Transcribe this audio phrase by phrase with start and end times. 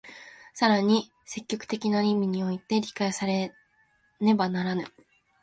[0.55, 3.53] 更に積極的な意味において理解され
[4.19, 4.83] ねばならぬ。